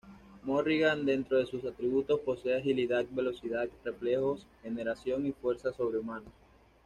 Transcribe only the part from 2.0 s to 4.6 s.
posee agilidad, velocidad, reflejos,